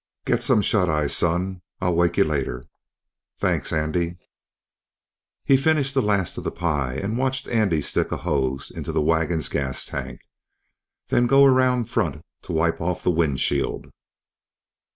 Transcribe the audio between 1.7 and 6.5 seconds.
I'll wake y' later." "Thanks, Andy." He finished the last of the